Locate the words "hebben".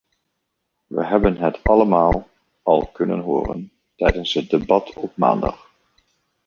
1.05-1.37